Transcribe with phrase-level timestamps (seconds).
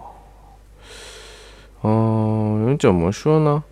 [1.83, 3.63] 嗯，怎么说呢？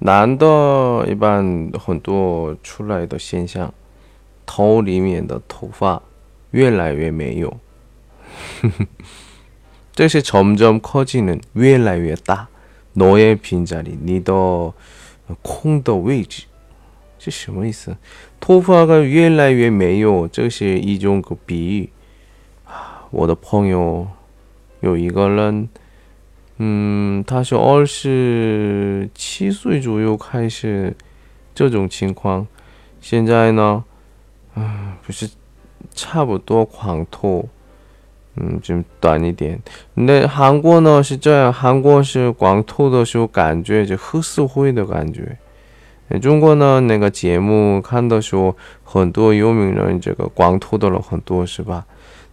[0.00, 3.72] 男的一般很多出来的现象，
[4.46, 6.02] 头里面的头发
[6.52, 7.56] 越来越没有，
[9.92, 12.48] 这是점점커지는越来越大。
[12.94, 14.72] 너의빈자 리， 你的
[15.42, 16.44] 空的位置，
[17.18, 17.96] 这什么意思？
[18.40, 21.90] 头发个越来越没有，这是一种个比喻。
[23.10, 24.08] 我的朋友
[24.80, 25.68] 有一个人。
[26.57, 30.95] 嗯，他是二十七岁左右开始
[31.53, 32.47] 这种情况，
[33.01, 33.83] 现在呢，
[34.53, 35.29] 啊，不是
[35.93, 37.47] 差不多光头，
[38.35, 39.61] 嗯，就短一点。
[39.95, 45.37] 那韩国呢是这样，韩国是光头的时候感觉就黑社会的感觉。
[46.21, 51.85] 中国呢那个节目看的时候，很多有名人这个光头的人很多是吧？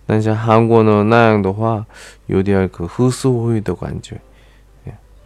[0.07, 1.87] 但是韩国呢那样的话，
[2.27, 4.21] 有点个黑社会的感觉，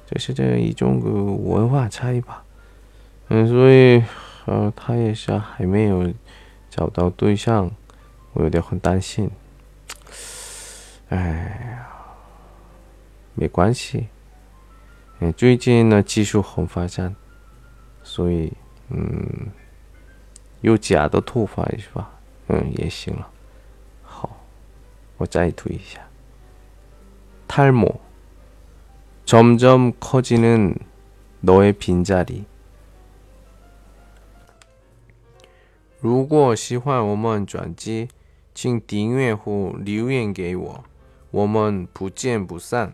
[0.07, 2.45] 这是这样一种个文化差异吧。
[3.29, 4.03] 嗯，所以
[4.45, 6.13] 呃，他也是还没有
[6.71, 7.71] 找到对象，
[8.35, 9.29] 我有点很担心。
[11.09, 11.19] 哎
[11.71, 11.89] 呀，
[13.35, 14.07] 没关系。
[15.19, 17.17] 嗯，最近呢技术很发展，
[18.05, 18.53] 所以
[18.91, 19.49] 嗯，
[20.61, 22.11] 有假的头发是吧？
[22.49, 23.29] 嗯，也行了。
[25.18, 26.02] 我再读一下。
[27.48, 28.00] 탈모
[29.26, 30.76] 점점 커지는
[31.42, 32.46] 너의 빈자리.
[36.00, 38.10] 如果喜欢我们专辑，
[38.54, 40.84] 请订阅或留言给我，
[41.30, 42.94] 我们不见不散。